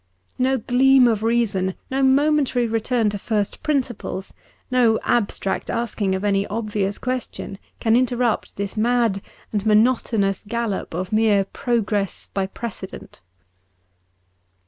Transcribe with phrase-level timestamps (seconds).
[0.39, 4.33] No gleam of reason, no momentary return to first principles,
[4.71, 9.21] no abstract asking of any obvious question, can interrupt this mad
[9.53, 13.21] and monotonous gallop of mere progress by precedent.